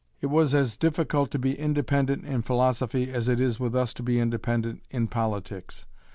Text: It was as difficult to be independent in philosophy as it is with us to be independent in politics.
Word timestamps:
It 0.19 0.31
was 0.31 0.55
as 0.55 0.77
difficult 0.77 1.29
to 1.29 1.37
be 1.37 1.53
independent 1.53 2.25
in 2.25 2.41
philosophy 2.41 3.11
as 3.11 3.27
it 3.27 3.39
is 3.39 3.59
with 3.59 3.75
us 3.75 3.93
to 3.93 4.01
be 4.01 4.19
independent 4.19 4.81
in 4.89 5.07
politics. 5.07 5.85